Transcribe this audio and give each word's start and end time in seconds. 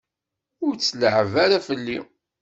Ur 0.65 0.73
tt-leεεeb 0.75 1.33
ara 1.43 1.57
fell-i! 1.67 1.97